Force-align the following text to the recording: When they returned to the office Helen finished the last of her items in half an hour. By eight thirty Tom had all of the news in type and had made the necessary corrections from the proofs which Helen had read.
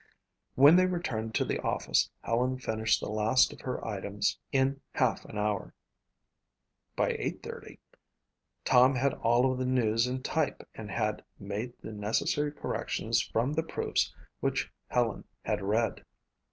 When 0.55 0.77
they 0.77 0.87
returned 0.87 1.35
to 1.35 1.45
the 1.45 1.59
office 1.59 2.09
Helen 2.23 2.57
finished 2.57 2.99
the 2.99 3.11
last 3.11 3.53
of 3.53 3.61
her 3.61 3.85
items 3.87 4.39
in 4.51 4.81
half 4.95 5.23
an 5.25 5.37
hour. 5.37 5.75
By 6.95 7.09
eight 7.19 7.43
thirty 7.43 7.77
Tom 8.65 8.95
had 8.95 9.13
all 9.13 9.51
of 9.51 9.59
the 9.59 9.65
news 9.67 10.07
in 10.07 10.23
type 10.23 10.67
and 10.73 10.89
had 10.89 11.23
made 11.37 11.73
the 11.83 11.91
necessary 11.93 12.51
corrections 12.51 13.21
from 13.21 13.53
the 13.53 13.61
proofs 13.61 14.11
which 14.39 14.71
Helen 14.89 15.23
had 15.45 15.61
read. 15.61 16.03